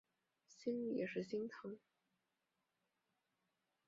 [0.47, 1.77] 心里也是心疼